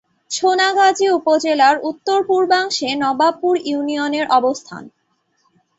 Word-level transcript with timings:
সোনাগাজী 0.31 1.07
উপজেলার 1.11 1.75
উত্তর-পূর্বাংশে 1.83 2.89
নবাবপুর 3.03 3.53
ইউনিয়নের 3.65 4.25
অবস্থান। 4.31 4.83